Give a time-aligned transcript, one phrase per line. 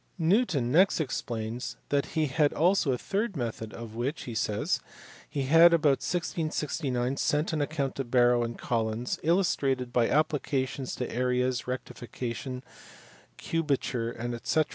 [0.17, 4.79] Newton next explains that he had also a third method, of which (he says)
[5.29, 11.13] he had about 1669 sent an account to Barrow and Collins, illustrated by applications to
[11.15, 12.63] areas, rectification,
[13.37, 14.65] cubature, tkc.